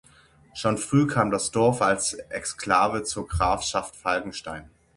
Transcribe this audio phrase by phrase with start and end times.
[0.55, 4.67] Schon früh kam das Dorf als Exklave zur Grafschaft Falkenstein.